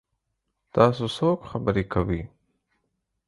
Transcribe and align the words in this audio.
تاسو 0.73 1.03
څوک 1.17 1.39
خبرې 1.49 1.83
کوي؟ 1.93 2.21